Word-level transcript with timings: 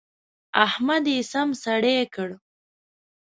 احمد 0.65 1.05
يې 1.13 1.19
سم 1.31 1.49
سړی 1.63 1.97
کړ. 2.13 2.29